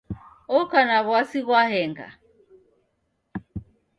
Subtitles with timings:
[0.59, 2.07] Oka na w'asi ghwa henga